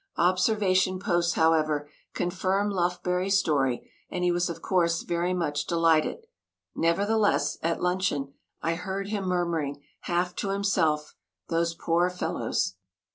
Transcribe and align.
Observation 0.17 0.97
posts, 0.97 1.33
however, 1.33 1.87
confirmed 2.15 2.73
Lufbery's 2.73 3.37
story, 3.37 3.91
and 4.09 4.23
he 4.23 4.31
was 4.31 4.49
of 4.49 4.59
course 4.59 5.03
very 5.03 5.31
much 5.31 5.67
delighted. 5.67 6.25
Nevertheless, 6.75 7.59
at 7.61 7.83
luncheon, 7.83 8.33
I 8.63 8.73
heard 8.73 9.09
him 9.09 9.25
murmuring, 9.25 9.83
half 9.99 10.35
to 10.37 10.49
himself: 10.49 11.13
"Those 11.49 11.75
poor 11.75 12.09
fellows." 12.09 12.77